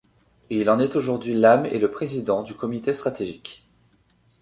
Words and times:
Il 0.49 0.67
en 0.71 0.79
est 0.79 0.95
aujourd'hui 0.95 1.35
l'âme 1.35 1.67
et 1.67 1.77
le 1.77 1.91
président 1.91 2.41
du 2.41 2.55
comité 2.55 2.91
stratégique. 2.91 3.67